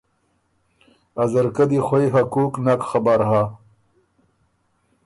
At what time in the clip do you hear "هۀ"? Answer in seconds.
3.29-3.43